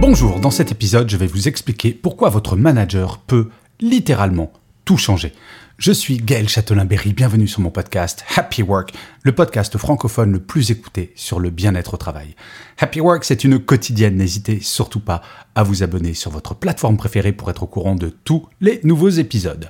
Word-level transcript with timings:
Bonjour, 0.00 0.38
dans 0.38 0.52
cet 0.52 0.70
épisode, 0.70 1.10
je 1.10 1.16
vais 1.16 1.26
vous 1.26 1.48
expliquer 1.48 1.92
pourquoi 1.92 2.28
votre 2.28 2.54
manager 2.54 3.18
peut 3.18 3.48
littéralement 3.80 4.52
tout 4.84 4.96
changer. 4.96 5.32
Je 5.76 5.90
suis 5.90 6.18
Gaël 6.18 6.48
Châtelain-Berry, 6.48 7.12
bienvenue 7.12 7.48
sur 7.48 7.60
mon 7.62 7.70
podcast 7.70 8.24
Happy 8.36 8.62
Work, 8.62 8.94
le 9.24 9.32
podcast 9.32 9.76
francophone 9.76 10.30
le 10.30 10.38
plus 10.38 10.70
écouté 10.70 11.12
sur 11.16 11.40
le 11.40 11.50
bien-être 11.50 11.94
au 11.94 11.96
travail. 11.96 12.36
Happy 12.78 13.00
Work, 13.00 13.24
c'est 13.24 13.42
une 13.42 13.58
quotidienne, 13.58 14.14
n'hésitez 14.14 14.60
surtout 14.60 15.00
pas 15.00 15.20
à 15.56 15.64
vous 15.64 15.82
abonner 15.82 16.14
sur 16.14 16.30
votre 16.30 16.54
plateforme 16.54 16.96
préférée 16.96 17.32
pour 17.32 17.50
être 17.50 17.64
au 17.64 17.66
courant 17.66 17.96
de 17.96 18.08
tous 18.08 18.46
les 18.60 18.78
nouveaux 18.84 19.08
épisodes. 19.08 19.68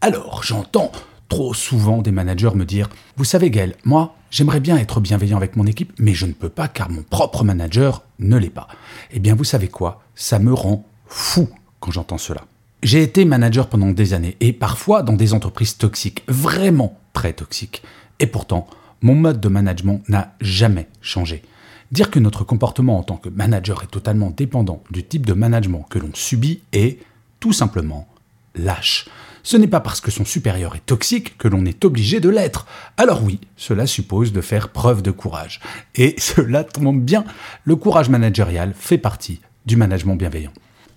Alors, 0.00 0.44
j'entends 0.44 0.92
trop 1.34 1.52
souvent 1.52 2.00
des 2.00 2.12
managers 2.12 2.54
me 2.54 2.64
dire 2.64 2.88
Vous 3.16 3.24
savez, 3.24 3.50
Gaël, 3.50 3.74
moi, 3.84 4.14
j'aimerais 4.30 4.60
bien 4.60 4.76
être 4.76 5.00
bienveillant 5.00 5.36
avec 5.36 5.56
mon 5.56 5.66
équipe, 5.66 5.92
mais 5.98 6.14
je 6.14 6.26
ne 6.26 6.32
peux 6.32 6.48
pas 6.48 6.68
car 6.68 6.88
mon 6.90 7.02
propre 7.02 7.42
manager 7.42 8.04
ne 8.20 8.36
l'est 8.36 8.50
pas. 8.50 8.68
Eh 9.10 9.18
bien, 9.18 9.34
vous 9.34 9.42
savez 9.42 9.66
quoi? 9.66 10.04
Ça 10.14 10.38
me 10.38 10.54
rend 10.54 10.86
fou 11.08 11.48
quand 11.80 11.90
j'entends 11.90 12.18
cela. 12.18 12.42
J'ai 12.84 13.02
été 13.02 13.24
manager 13.24 13.68
pendant 13.68 13.90
des 13.90 14.14
années 14.14 14.36
et 14.38 14.52
parfois 14.52 15.02
dans 15.02 15.14
des 15.14 15.34
entreprises 15.34 15.76
toxiques, 15.76 16.22
vraiment 16.28 17.00
très 17.12 17.32
toxiques. 17.32 17.82
Et 18.20 18.28
pourtant, 18.28 18.68
mon 19.02 19.16
mode 19.16 19.40
de 19.40 19.48
management 19.48 20.02
n'a 20.08 20.36
jamais 20.40 20.86
changé. 21.00 21.42
Dire 21.90 22.12
que 22.12 22.20
notre 22.20 22.44
comportement 22.44 22.96
en 22.96 23.02
tant 23.02 23.16
que 23.16 23.28
manager 23.28 23.82
est 23.82 23.90
totalement 23.90 24.30
dépendant 24.30 24.84
du 24.88 25.02
type 25.02 25.26
de 25.26 25.32
management 25.32 25.84
que 25.90 25.98
l'on 25.98 26.14
subit 26.14 26.62
est 26.72 27.00
tout 27.40 27.52
simplement 27.52 28.06
lâche. 28.54 29.06
Ce 29.44 29.58
n'est 29.58 29.68
pas 29.68 29.80
parce 29.80 30.00
que 30.00 30.10
son 30.10 30.24
supérieur 30.24 30.74
est 30.74 30.86
toxique 30.86 31.36
que 31.36 31.48
l'on 31.48 31.66
est 31.66 31.84
obligé 31.84 32.18
de 32.18 32.30
l'être. 32.30 32.66
Alors 32.96 33.22
oui, 33.22 33.38
cela 33.56 33.86
suppose 33.86 34.32
de 34.32 34.40
faire 34.40 34.70
preuve 34.70 35.02
de 35.02 35.10
courage. 35.10 35.60
Et 35.94 36.16
cela 36.18 36.64
tombe 36.64 37.02
bien, 37.02 37.24
le 37.64 37.76
courage 37.76 38.08
managérial 38.08 38.72
fait 38.76 38.98
partie 38.98 39.40
du 39.66 39.76
management 39.76 40.16
bienveillant. 40.16 40.52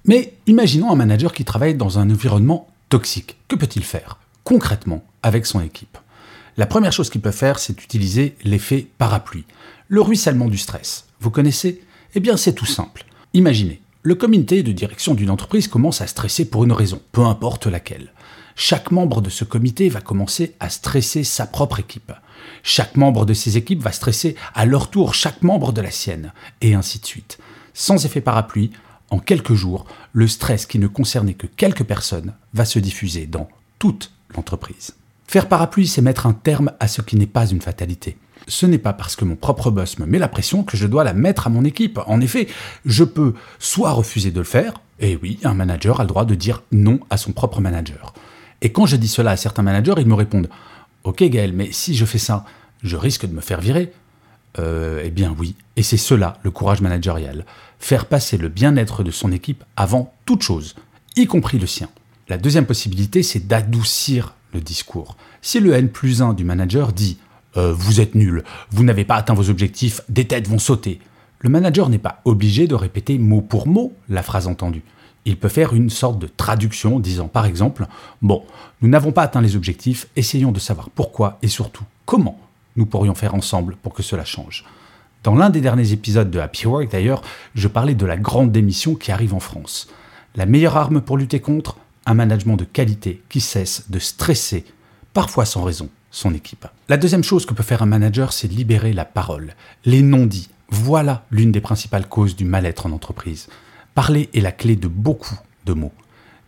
Mais 0.05 0.33
imaginons 0.47 0.89
un 0.89 0.95
manager 0.95 1.33
qui 1.33 1.43
travaille 1.43 1.75
dans 1.75 1.99
un 1.99 2.09
environnement 2.09 2.69
toxique. 2.87 3.37
Que 3.49 3.57
peut-il 3.57 3.83
faire 3.83 4.17
concrètement 4.45 5.03
avec 5.23 5.45
son 5.45 5.59
équipe? 5.59 5.97
La 6.55 6.65
première 6.65 6.93
chose 6.93 7.09
qu'il 7.09 7.21
peut 7.21 7.31
faire, 7.31 7.59
c'est 7.59 7.83
utiliser 7.83 8.37
l'effet 8.43 8.87
parapluie. 8.97 9.43
Le 9.89 9.99
ruissellement 9.99 10.47
du 10.47 10.57
stress. 10.57 11.05
Vous 11.19 11.31
connaissez? 11.31 11.81
Eh 12.15 12.21
bien, 12.21 12.37
c'est 12.37 12.53
tout 12.53 12.65
simple. 12.65 13.03
Imaginez, 13.33 13.81
le 14.03 14.15
comité 14.15 14.63
de 14.63 14.71
direction 14.71 15.13
d'une 15.13 15.29
entreprise 15.29 15.67
commence 15.67 16.01
à 16.01 16.07
stresser 16.07 16.49
pour 16.49 16.63
une 16.63 16.71
raison, 16.71 17.01
peu 17.11 17.25
importe 17.25 17.67
laquelle. 17.67 18.13
Chaque 18.55 18.91
membre 18.91 19.21
de 19.21 19.29
ce 19.29 19.43
comité 19.43 19.89
va 19.89 20.01
commencer 20.01 20.55
à 20.59 20.69
stresser 20.69 21.23
sa 21.23 21.45
propre 21.45 21.79
équipe. 21.79 22.11
Chaque 22.63 22.95
membre 22.95 23.25
de 23.25 23.33
ses 23.33 23.57
équipes 23.57 23.83
va 23.83 23.91
stresser 23.91 24.35
à 24.55 24.65
leur 24.65 24.89
tour 24.89 25.13
chaque 25.13 25.43
membre 25.43 25.73
de 25.73 25.81
la 25.81 25.91
sienne, 25.91 26.33
et 26.61 26.73
ainsi 26.73 26.99
de 26.99 27.05
suite. 27.05 27.37
Sans 27.73 28.05
effet 28.05 28.21
parapluie, 28.21 28.71
en 29.09 29.19
quelques 29.19 29.53
jours, 29.53 29.85
le 30.11 30.27
stress 30.27 30.65
qui 30.65 30.79
ne 30.79 30.87
concernait 30.87 31.33
que 31.33 31.47
quelques 31.47 31.83
personnes 31.83 32.33
va 32.53 32.65
se 32.65 32.79
diffuser 32.79 33.25
dans 33.25 33.47
toute 33.79 34.11
l'entreprise. 34.35 34.95
Faire 35.27 35.47
parapluie, 35.47 35.87
c'est 35.87 36.01
mettre 36.01 36.25
un 36.25 36.33
terme 36.33 36.71
à 36.79 36.87
ce 36.87 37.01
qui 37.01 37.15
n'est 37.15 37.27
pas 37.27 37.47
une 37.47 37.61
fatalité. 37.61 38.17
Ce 38.47 38.65
n'est 38.65 38.77
pas 38.77 38.93
parce 38.93 39.15
que 39.15 39.25
mon 39.25 39.35
propre 39.35 39.71
boss 39.71 39.99
me 39.99 40.05
met 40.05 40.19
la 40.19 40.29
pression 40.29 40.63
que 40.63 40.77
je 40.77 40.87
dois 40.87 41.03
la 41.03 41.13
mettre 41.13 41.47
à 41.47 41.49
mon 41.49 41.65
équipe. 41.65 41.99
En 42.07 42.21
effet, 42.21 42.47
je 42.85 43.03
peux 43.03 43.33
soit 43.59 43.91
refuser 43.91 44.31
de 44.31 44.39
le 44.39 44.45
faire, 44.45 44.81
et 44.99 45.19
oui, 45.21 45.39
un 45.43 45.53
manager 45.53 45.99
a 45.99 46.03
le 46.03 46.07
droit 46.07 46.25
de 46.25 46.35
dire 46.35 46.63
non 46.71 46.99
à 47.09 47.17
son 47.17 47.33
propre 47.33 47.59
manager. 47.59 48.13
Et 48.61 48.71
quand 48.71 48.85
je 48.85 48.95
dis 48.95 49.07
cela 49.07 49.31
à 49.31 49.37
certains 49.37 49.63
managers, 49.63 49.95
ils 49.97 50.07
me 50.07 50.13
répondent 50.13 50.49
Ok 51.03 51.23
Gaël, 51.23 51.53
mais 51.53 51.71
si 51.71 51.95
je 51.95 52.05
fais 52.05 52.17
ça, 52.17 52.45
je 52.83 52.95
risque 52.95 53.25
de 53.25 53.33
me 53.33 53.41
faire 53.41 53.61
virer. 53.61 53.91
Euh, 54.59 55.01
eh 55.03 55.11
bien 55.11 55.35
oui, 55.37 55.55
et 55.75 55.83
c'est 55.83 55.97
cela 55.97 56.39
le 56.43 56.51
courage 56.51 56.81
managérial. 56.81 57.45
Faire 57.79 58.05
passer 58.05 58.37
le 58.37 58.49
bien-être 58.49 59.03
de 59.03 59.11
son 59.11 59.31
équipe 59.31 59.63
avant 59.75 60.13
toute 60.25 60.41
chose, 60.41 60.75
y 61.15 61.27
compris 61.27 61.59
le 61.59 61.67
sien. 61.67 61.89
La 62.27 62.37
deuxième 62.37 62.65
possibilité, 62.65 63.23
c'est 63.23 63.47
d'adoucir 63.47 64.35
le 64.53 64.61
discours. 64.61 65.15
Si 65.41 65.59
le 65.59 65.73
N 65.73 65.89
plus 65.89 66.21
1 66.21 66.33
du 66.33 66.43
manager 66.43 66.91
dit 66.91 67.17
euh, 67.57 67.73
Vous 67.73 67.99
êtes 67.99 68.15
nul, 68.15 68.43
vous 68.71 68.83
n'avez 68.83 69.03
pas 69.03 69.15
atteint 69.15 69.33
vos 69.33 69.49
objectifs, 69.49 70.01
des 70.09 70.25
têtes 70.25 70.47
vont 70.47 70.59
sauter, 70.59 70.99
le 71.39 71.49
manager 71.49 71.89
n'est 71.89 71.99
pas 71.99 72.21
obligé 72.25 72.67
de 72.67 72.75
répéter 72.75 73.19
mot 73.19 73.41
pour 73.41 73.67
mot 73.67 73.93
la 74.09 74.23
phrase 74.23 74.47
entendue. 74.47 74.83
Il 75.25 75.37
peut 75.37 75.49
faire 75.49 75.73
une 75.73 75.89
sorte 75.89 76.19
de 76.19 76.27
traduction 76.27 76.99
disant 76.99 77.27
par 77.27 77.45
exemple 77.45 77.85
Bon, 78.21 78.43
nous 78.81 78.89
n'avons 78.89 79.11
pas 79.11 79.23
atteint 79.23 79.41
les 79.41 79.55
objectifs, 79.55 80.07
essayons 80.15 80.51
de 80.51 80.59
savoir 80.59 80.89
pourquoi 80.89 81.37
et 81.41 81.47
surtout 81.47 81.83
comment 82.05 82.39
nous 82.75 82.85
pourrions 82.85 83.13
faire 83.13 83.35
ensemble 83.35 83.75
pour 83.75 83.93
que 83.93 84.03
cela 84.03 84.25
change. 84.25 84.63
Dans 85.23 85.35
l'un 85.35 85.49
des 85.49 85.61
derniers 85.61 85.91
épisodes 85.91 86.31
de 86.31 86.39
Happy 86.39 86.65
Work 86.65 86.91
d'ailleurs, 86.91 87.21
je 87.53 87.67
parlais 87.67 87.95
de 87.95 88.05
la 88.05 88.17
grande 88.17 88.51
démission 88.51 88.95
qui 88.95 89.11
arrive 89.11 89.33
en 89.33 89.39
France. 89.39 89.89
La 90.35 90.45
meilleure 90.45 90.77
arme 90.77 91.01
pour 91.01 91.17
lutter 91.17 91.39
contre 91.39 91.77
Un 92.05 92.13
management 92.13 92.55
de 92.55 92.63
qualité 92.63 93.21
qui 93.27 93.41
cesse 93.41 93.89
de 93.89 93.99
stresser, 93.99 94.63
parfois 95.17 95.45
sans 95.45 95.63
raison, 95.63 95.89
son 96.11 96.35
équipe. 96.35 96.67
La 96.89 96.97
deuxième 96.97 97.23
chose 97.23 97.47
que 97.47 97.55
peut 97.55 97.63
faire 97.63 97.81
un 97.81 97.87
manager, 97.87 98.31
c'est 98.33 98.47
libérer 98.47 98.93
la 98.93 99.03
parole, 99.03 99.55
les 99.83 100.03
non-dits. 100.03 100.49
Voilà 100.69 101.25
l'une 101.31 101.51
des 101.51 101.59
principales 101.59 102.07
causes 102.07 102.35
du 102.35 102.45
mal-être 102.45 102.85
en 102.85 102.91
entreprise. 102.91 103.47
Parler 103.95 104.29
est 104.35 104.41
la 104.41 104.51
clé 104.51 104.75
de 104.75 104.87
beaucoup 104.87 105.39
de 105.65 105.73
mots. 105.73 105.91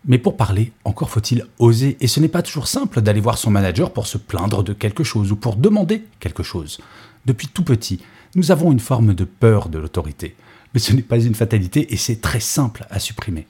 Mais 0.05 0.19
pour 0.19 0.37
parler, 0.37 0.71
encore 0.83 1.09
faut-il 1.09 1.47
oser, 1.57 1.97
et 1.99 2.07
ce 2.07 2.19
n'est 2.19 2.27
pas 2.27 2.43
toujours 2.43 2.67
simple 2.67 3.01
d'aller 3.01 3.21
voir 3.21 3.39
son 3.39 3.49
manager 3.49 3.91
pour 3.91 4.05
se 4.05 4.19
plaindre 4.19 4.63
de 4.63 4.73
quelque 4.73 5.03
chose 5.03 5.31
ou 5.31 5.35
pour 5.35 5.55
demander 5.55 6.05
quelque 6.19 6.43
chose. 6.43 6.77
Depuis 7.25 7.47
tout 7.47 7.63
petit, 7.63 7.99
nous 8.35 8.51
avons 8.51 8.71
une 8.71 8.79
forme 8.79 9.15
de 9.15 9.23
peur 9.23 9.69
de 9.69 9.79
l'autorité. 9.79 10.35
Mais 10.75 10.79
ce 10.79 10.93
n'est 10.93 11.01
pas 11.01 11.19
une 11.19 11.33
fatalité 11.33 11.91
et 11.91 11.97
c'est 11.97 12.21
très 12.21 12.39
simple 12.39 12.85
à 12.91 12.99
supprimer. 12.99 13.47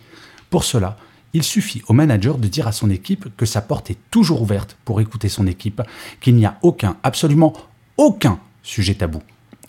Pour 0.50 0.64
cela, 0.64 0.96
il 1.34 1.44
suffit 1.44 1.82
au 1.88 1.94
manager 1.94 2.38
de 2.38 2.48
dire 2.48 2.68
à 2.68 2.72
son 2.72 2.90
équipe 2.90 3.36
que 3.38 3.46
sa 3.46 3.62
porte 3.62 3.92
est 3.92 3.98
toujours 4.12 4.42
ouverte 4.42 4.78
pour 4.86 5.02
écouter 5.02 5.30
son 5.30 5.48
équipe, 5.48 5.82
qu'il 6.22 6.36
n'y 6.36 6.46
a 6.46 6.58
aucun, 6.62 6.98
absolument 7.04 7.54
aucun 7.98 8.40
sujet 8.64 8.96
tabou. 8.96 9.22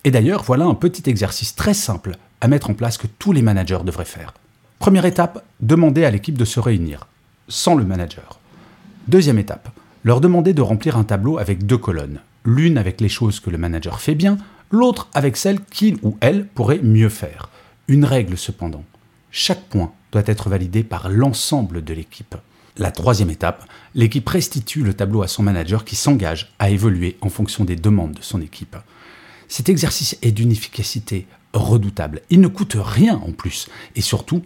Et 0.04 0.10
d'ailleurs, 0.10 0.42
voilà 0.42 0.64
un 0.64 0.74
petit 0.74 1.08
exercice 1.10 1.54
très 1.54 1.74
simple 1.74 2.16
à 2.40 2.48
mettre 2.48 2.70
en 2.70 2.74
place 2.74 2.96
que 2.96 3.06
tous 3.06 3.32
les 3.32 3.42
managers 3.42 3.80
devraient 3.84 4.04
faire. 4.04 4.32
Première 4.78 5.04
étape, 5.04 5.44
demander 5.60 6.04
à 6.04 6.10
l'équipe 6.10 6.38
de 6.38 6.44
se 6.46 6.58
réunir, 6.58 7.06
sans 7.48 7.74
le 7.74 7.84
manager. 7.84 8.40
Deuxième 9.08 9.38
étape, 9.38 9.68
leur 10.04 10.22
demander 10.22 10.54
de 10.54 10.62
remplir 10.62 10.96
un 10.96 11.04
tableau 11.04 11.36
avec 11.36 11.66
deux 11.66 11.76
colonnes, 11.76 12.20
l'une 12.46 12.78
avec 12.78 13.00
les 13.00 13.10
choses 13.10 13.40
que 13.40 13.50
le 13.50 13.58
manager 13.58 14.00
fait 14.00 14.14
bien, 14.14 14.38
l'autre 14.70 15.08
avec 15.12 15.36
celles 15.36 15.60
qu'il 15.60 15.98
ou 16.02 16.16
elle 16.20 16.46
pourrait 16.46 16.80
mieux 16.82 17.10
faire. 17.10 17.50
Une 17.88 18.06
règle 18.06 18.38
cependant, 18.38 18.84
chaque 19.30 19.64
point 19.64 19.92
doit 20.12 20.22
être 20.26 20.48
validé 20.48 20.82
par 20.82 21.08
l'ensemble 21.08 21.84
de 21.84 21.94
l'équipe. 21.94 22.36
La 22.76 22.90
troisième 22.90 23.30
étape, 23.30 23.64
l'équipe 23.94 24.28
restitue 24.28 24.82
le 24.82 24.94
tableau 24.94 25.22
à 25.22 25.28
son 25.28 25.42
manager 25.42 25.84
qui 25.84 25.96
s'engage 25.96 26.52
à 26.58 26.70
évoluer 26.70 27.16
en 27.20 27.28
fonction 27.28 27.64
des 27.64 27.76
demandes 27.76 28.14
de 28.14 28.22
son 28.22 28.40
équipe. 28.40 28.76
Cet 29.48 29.68
exercice 29.68 30.16
est 30.22 30.32
d'une 30.32 30.52
efficacité 30.52 31.26
redoutable. 31.52 32.22
Il 32.30 32.40
ne 32.40 32.48
coûte 32.48 32.76
rien 32.78 33.16
en 33.16 33.32
plus. 33.32 33.68
Et 33.96 34.00
surtout, 34.00 34.42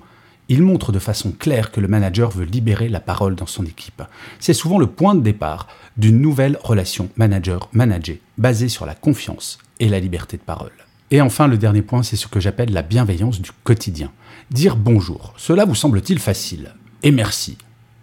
il 0.48 0.62
montre 0.62 0.92
de 0.92 0.98
façon 0.98 1.32
claire 1.32 1.70
que 1.70 1.80
le 1.80 1.88
manager 1.88 2.30
veut 2.30 2.44
libérer 2.44 2.88
la 2.88 3.00
parole 3.00 3.34
dans 3.34 3.46
son 3.46 3.64
équipe. 3.64 4.02
C'est 4.40 4.54
souvent 4.54 4.78
le 4.78 4.86
point 4.86 5.14
de 5.14 5.22
départ 5.22 5.68
d'une 5.96 6.20
nouvelle 6.20 6.58
relation 6.62 7.08
manager-manager 7.16 8.16
basée 8.36 8.68
sur 8.68 8.84
la 8.86 8.94
confiance 8.94 9.58
et 9.80 9.88
la 9.88 10.00
liberté 10.00 10.36
de 10.36 10.42
parole. 10.42 10.83
Et 11.14 11.20
enfin, 11.20 11.46
le 11.46 11.58
dernier 11.58 11.82
point, 11.82 12.02
c'est 12.02 12.16
ce 12.16 12.26
que 12.26 12.40
j'appelle 12.40 12.72
la 12.72 12.82
bienveillance 12.82 13.40
du 13.40 13.52
quotidien. 13.62 14.10
Dire 14.50 14.74
bonjour, 14.74 15.32
cela 15.36 15.64
vous 15.64 15.76
semble-t-il 15.76 16.18
facile? 16.18 16.74
Et 17.04 17.12
merci. 17.12 17.56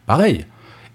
Pareil. 0.05 0.45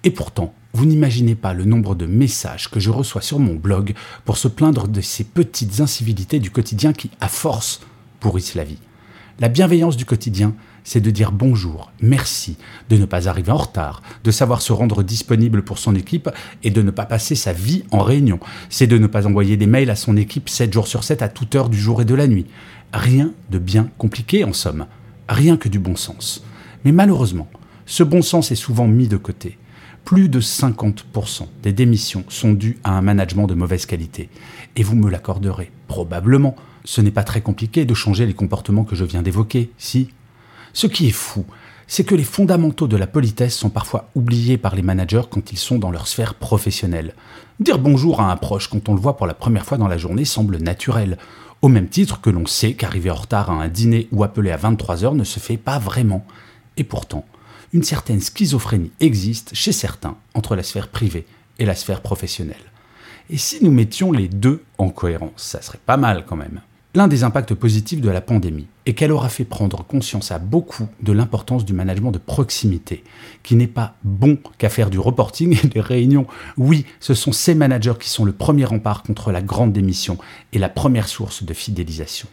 Et 0.02 0.10
pourtant, 0.10 0.54
vous 0.72 0.86
n'imaginez 0.86 1.34
pas 1.34 1.52
le 1.52 1.66
nombre 1.66 1.94
de 1.94 2.06
messages 2.06 2.70
que 2.70 2.80
je 2.80 2.88
reçois 2.88 3.20
sur 3.20 3.38
mon 3.38 3.54
blog 3.54 3.92
pour 4.24 4.38
se 4.38 4.48
plaindre 4.48 4.88
de 4.88 5.02
ces 5.02 5.24
petites 5.24 5.80
incivilités 5.80 6.38
du 6.38 6.50
quotidien 6.50 6.94
qui, 6.94 7.10
à 7.20 7.28
force, 7.28 7.82
pourrissent 8.18 8.54
la 8.54 8.64
vie. 8.64 8.80
La 9.38 9.50
bienveillance 9.50 9.98
du 9.98 10.06
quotidien, 10.06 10.54
c'est 10.86 11.00
de 11.00 11.10
dire 11.10 11.32
bonjour, 11.32 11.90
merci, 12.00 12.56
de 12.90 12.96
ne 12.96 13.06
pas 13.06 13.28
arriver 13.28 13.50
en 13.50 13.56
retard, 13.56 14.02
de 14.22 14.30
savoir 14.30 14.62
se 14.62 14.72
rendre 14.72 15.02
disponible 15.02 15.62
pour 15.62 15.78
son 15.78 15.96
équipe 15.96 16.30
et 16.62 16.70
de 16.70 16.80
ne 16.80 16.92
pas 16.92 17.06
passer 17.06 17.34
sa 17.34 17.52
vie 17.52 17.82
en 17.90 17.98
réunion. 17.98 18.38
C'est 18.70 18.86
de 18.86 18.96
ne 18.96 19.08
pas 19.08 19.26
envoyer 19.26 19.56
des 19.56 19.66
mails 19.66 19.90
à 19.90 19.96
son 19.96 20.16
équipe 20.16 20.48
7 20.48 20.72
jours 20.72 20.86
sur 20.86 21.02
7 21.02 21.22
à 21.22 21.28
toute 21.28 21.56
heure 21.56 21.70
du 21.70 21.76
jour 21.76 22.02
et 22.02 22.04
de 22.04 22.14
la 22.14 22.28
nuit. 22.28 22.46
Rien 22.92 23.32
de 23.50 23.58
bien 23.58 23.90
compliqué 23.98 24.44
en 24.44 24.52
somme, 24.52 24.86
rien 25.28 25.56
que 25.56 25.68
du 25.68 25.80
bon 25.80 25.96
sens. 25.96 26.44
Mais 26.84 26.92
malheureusement, 26.92 27.48
ce 27.84 28.04
bon 28.04 28.22
sens 28.22 28.52
est 28.52 28.54
souvent 28.54 28.86
mis 28.86 29.08
de 29.08 29.16
côté. 29.16 29.58
Plus 30.04 30.28
de 30.28 30.40
50% 30.40 31.48
des 31.64 31.72
démissions 31.72 32.22
sont 32.28 32.52
dues 32.52 32.78
à 32.84 32.92
un 32.92 33.02
management 33.02 33.48
de 33.48 33.54
mauvaise 33.54 33.86
qualité. 33.86 34.28
Et 34.76 34.84
vous 34.84 34.94
me 34.94 35.10
l'accorderez, 35.10 35.72
probablement, 35.88 36.54
ce 36.84 37.00
n'est 37.00 37.10
pas 37.10 37.24
très 37.24 37.40
compliqué 37.40 37.84
de 37.84 37.94
changer 37.94 38.24
les 38.24 38.34
comportements 38.34 38.84
que 38.84 38.94
je 38.94 39.04
viens 39.04 39.22
d'évoquer, 39.22 39.72
si 39.78 40.10
Ce 40.76 40.87
qui 40.87 41.08
est 41.08 41.11
fou, 41.11 41.46
c'est 41.87 42.05
que 42.05 42.14
les 42.14 42.23
fondamentaux 42.23 42.87
de 42.87 42.99
la 42.99 43.06
politesse 43.06 43.56
sont 43.56 43.70
parfois 43.70 44.11
oubliés 44.14 44.58
par 44.58 44.75
les 44.75 44.82
managers 44.82 45.23
quand 45.31 45.50
ils 45.50 45.58
sont 45.58 45.78
dans 45.78 45.90
leur 45.90 46.06
sphère 46.06 46.34
professionnelle. 46.34 47.14
Dire 47.61 47.78
bonjour 47.78 48.20
à 48.20 48.31
un 48.31 48.37
proche 48.37 48.69
quand 48.69 48.90
on 48.90 48.94
le 48.94 49.00
voit 49.00 49.17
pour 49.17 49.26
la 49.26 49.32
première 49.32 49.64
fois 49.64 49.78
dans 49.78 49.88
la 49.88 49.96
journée 49.96 50.26
semble 50.26 50.58
naturel, 50.58 51.17
au 51.62 51.69
même 51.69 51.88
titre 51.88 52.20
que 52.20 52.28
l'on 52.28 52.44
sait 52.44 52.75
qu'arriver 52.75 53.11
en 53.11 53.14
retard 53.14 53.50
à 53.50 53.55
un 53.55 53.69
dîner 53.69 54.06
ou 54.12 54.23
appeler 54.23 54.50
à 54.50 54.58
23h 54.58 55.17
ne 55.17 55.25
se 55.25 55.40
fait 55.40 55.56
pas 55.56 55.78
vraiment. 55.78 56.26
Et 56.76 56.84
pourtant, 56.84 57.25
une 57.73 57.82
certaine 57.82 58.20
schizophrénie 58.20 58.93
existe 59.00 59.55
chez 59.55 59.73
certains 59.73 60.19
entre 60.34 60.56
la 60.56 60.62
sphère 60.62 60.88
privée 60.88 61.25
et 61.58 61.64
la 61.64 61.75
sphère 61.75 62.02
professionnelle. 62.02 62.70
Et 63.31 63.38
si 63.38 63.64
nous 63.64 63.73
mettions 63.73 64.12
les 64.12 64.28
deux 64.28 64.62
en 64.76 64.90
cohérence, 64.90 65.31
ça 65.37 65.62
serait 65.62 65.81
pas 65.87 65.96
mal 65.96 66.26
quand 66.26 66.37
même. 66.37 66.61
L'un 66.96 67.08
des 67.08 67.25
impacts 67.25 67.52
positifs 67.52 68.00
de 68.00 68.08
la 68.08 68.22
pandémie 68.22 68.69
est 68.87 68.94
qu'elle 68.94 69.12
aura 69.12 69.28
fait 69.28 69.44
prendre 69.44 69.84
conscience 69.84 70.32
à 70.32 70.38
beaucoup 70.38 70.88
de 71.02 71.12
l'importance 71.12 71.66
du 71.66 71.75
management 71.75 72.10
de 72.10 72.16
proximité, 72.16 73.04
qui 73.43 73.54
n'est 73.54 73.66
pas 73.66 73.96
bon 74.02 74.38
qu'à 74.56 74.70
faire 74.70 74.88
du 74.88 74.98
reporting 74.98 75.62
et 75.62 75.66
des 75.66 75.82
réunions. 75.82 76.26
Oui, 76.56 76.87
ce 76.98 77.12
sont 77.12 77.32
ces 77.32 77.54
managers 77.54 77.98
qui 78.00 78.08
sont 78.08 78.25
le 78.25 78.32
premier 78.32 78.64
rempart 78.64 79.02
contre 79.02 79.31
la 79.31 79.43
grande 79.43 79.75
démission 79.75 80.16
et 80.54 80.58
la 80.58 80.70
première 80.70 81.06
source 81.06 81.43
de 81.43 81.52
fidélisation. 81.52 82.28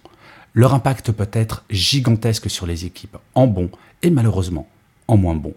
Leur 0.54 0.74
impact 0.74 1.12
peut 1.12 1.28
être 1.34 1.66
gigantesque 1.70 2.50
sur 2.50 2.66
les 2.66 2.86
équipes, 2.86 3.18
en 3.36 3.48
bon 3.48 3.70
et 4.02 4.12
malheureusement 4.12 4.70
en 5.10 5.18
moins 5.18 5.36
bon. 5.36 5.56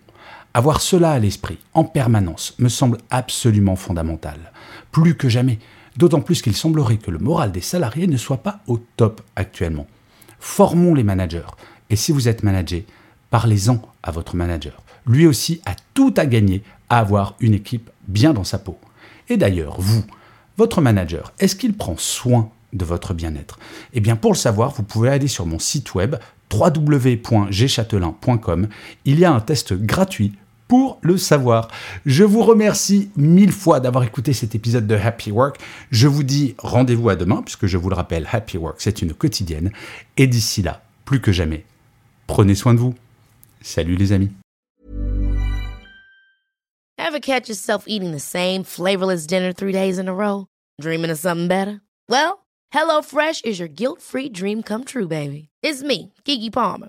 Avoir 0.52 0.80
cela 0.80 1.12
à 1.12 1.20
l'esprit 1.20 1.58
en 1.74 1.84
permanence 1.84 2.54
me 2.58 2.68
semble 2.68 2.98
absolument 3.10 3.76
fondamental. 3.76 4.50
Plus 4.90 5.16
que 5.16 5.28
jamais, 5.28 5.60
d'autant 5.96 6.20
plus 6.20 6.42
qu'il 6.42 6.56
semblerait 6.56 6.98
que 6.98 7.10
le 7.10 7.18
moral 7.18 7.52
des 7.52 7.60
salariés 7.60 8.06
ne 8.06 8.16
soit 8.16 8.42
pas 8.42 8.60
au 8.66 8.78
top 8.96 9.22
actuellement. 9.34 9.86
Formons 10.38 10.94
les 10.94 11.02
managers, 11.02 11.46
et 11.90 11.96
si 11.96 12.12
vous 12.12 12.28
êtes 12.28 12.42
managé, 12.42 12.86
parlez-en 13.30 13.80
à 14.02 14.10
votre 14.10 14.36
manager. 14.36 14.82
Lui 15.06 15.26
aussi 15.26 15.60
a 15.64 15.74
tout 15.94 16.12
à 16.16 16.26
gagner 16.26 16.62
à 16.88 16.98
avoir 16.98 17.34
une 17.40 17.54
équipe 17.54 17.90
bien 18.08 18.32
dans 18.32 18.44
sa 18.44 18.58
peau. 18.58 18.78
Et 19.28 19.36
d'ailleurs, 19.36 19.80
vous, 19.80 20.04
votre 20.56 20.80
manager, 20.80 21.32
est-ce 21.38 21.56
qu'il 21.56 21.74
prend 21.74 21.96
soin 21.96 22.50
de 22.72 22.84
votre 22.84 23.14
bien-être? 23.14 23.58
Eh 23.92 24.00
bien, 24.00 24.16
pour 24.16 24.32
le 24.32 24.36
savoir, 24.36 24.72
vous 24.72 24.82
pouvez 24.82 25.10
aller 25.10 25.28
sur 25.28 25.46
mon 25.46 25.58
site 25.58 25.94
web 25.94 26.16
www.gchatelain.com. 26.52 28.68
Il 29.04 29.18
y 29.18 29.24
a 29.24 29.32
un 29.32 29.40
test 29.40 29.74
gratuit 29.74 30.34
pour 30.68 30.98
le 31.02 31.16
savoir. 31.16 31.68
Je 32.04 32.24
vous 32.24 32.42
remercie 32.42 33.10
mille 33.16 33.52
fois 33.52 33.80
d'avoir 33.80 34.04
écouté 34.04 34.32
cet 34.32 34.54
épisode 34.54 34.86
de 34.86 34.94
Happy 34.94 35.30
Work. 35.30 35.58
Je 35.90 36.08
vous 36.08 36.22
dis 36.22 36.54
rendez-vous 36.58 37.08
à 37.08 37.16
demain, 37.16 37.42
puisque 37.42 37.66
je 37.66 37.76
vous 37.76 37.88
le 37.88 37.94
rappelle, 37.94 38.28
Happy 38.30 38.58
Work, 38.58 38.76
c'est 38.78 39.02
une 39.02 39.14
quotidienne. 39.14 39.72
Et 40.16 40.26
d'ici 40.26 40.62
là, 40.62 40.82
plus 41.04 41.20
que 41.20 41.32
jamais, 41.32 41.64
prenez 42.26 42.54
soin 42.54 42.74
de 42.74 42.80
vous. 42.80 42.94
Salut 43.60 43.96
les 43.96 44.12
amis. 44.12 44.30
Ever 46.98 47.20
catch 47.20 47.48
yourself 47.48 47.84
eating 47.86 48.12
the 48.12 48.20
same 48.20 48.64
flavorless 48.64 49.26
dinner 49.26 49.52
three 49.52 49.72
days 49.72 49.98
in 49.98 50.08
a 50.08 50.14
row? 50.14 50.46
Dreaming 50.80 51.10
of 51.10 51.18
something 51.18 51.46
better? 51.46 51.80
Well, 52.08 52.44
HelloFresh 52.74 53.44
is 53.44 53.60
your 53.60 53.68
guilt-free 53.68 54.30
dream 54.30 54.62
come 54.62 54.84
true, 54.84 55.06
baby. 55.06 55.48
It's 55.62 55.82
me, 55.82 56.12
Kiki 56.24 56.50
Palmer. 56.50 56.88